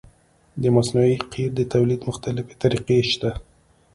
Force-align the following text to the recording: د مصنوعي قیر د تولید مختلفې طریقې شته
د 0.61 0.63
مصنوعي 0.75 1.15
قیر 1.31 1.49
د 1.55 1.59
تولید 1.73 2.01
مختلفې 2.09 2.55
طریقې 2.63 2.97
شته 3.11 3.29